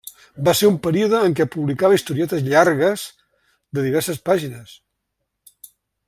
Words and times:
Va 0.47 0.53
ser 0.59 0.69
un 0.69 0.77
període 0.87 1.19
en 1.25 1.35
què 1.39 1.45
publicava 1.55 1.99
historietes 1.99 2.43
llargues, 2.47 3.03
de 3.79 3.83
diverses 3.89 4.23
pàgines. 4.31 4.75